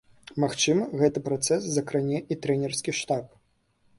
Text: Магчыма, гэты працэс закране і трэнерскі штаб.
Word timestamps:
Магчыма, 0.43 0.85
гэты 1.01 1.21
працэс 1.27 1.67
закране 1.77 2.17
і 2.37 2.37
трэнерскі 2.45 2.91
штаб. 3.01 3.25